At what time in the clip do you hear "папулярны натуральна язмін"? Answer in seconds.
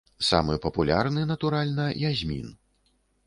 0.63-2.47